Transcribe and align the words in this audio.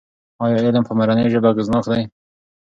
ایا 0.43 0.57
علم 0.67 0.83
په 0.87 0.93
مورنۍ 0.97 1.25
ژبه 1.33 1.47
اغېزناک 1.51 1.85
دی؟ 1.91 2.03